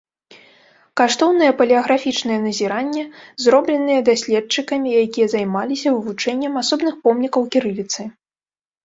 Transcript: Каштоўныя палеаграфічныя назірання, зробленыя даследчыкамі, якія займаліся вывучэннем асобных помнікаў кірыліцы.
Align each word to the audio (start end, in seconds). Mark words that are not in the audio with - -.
Каштоўныя 0.99 1.51
палеаграфічныя 1.59 2.39
назірання, 2.45 3.03
зробленыя 3.45 3.99
даследчыкамі, 4.09 4.95
якія 5.05 5.27
займаліся 5.35 5.87
вывучэннем 5.97 6.53
асобных 6.63 6.95
помнікаў 7.05 7.41
кірыліцы. 7.59 8.01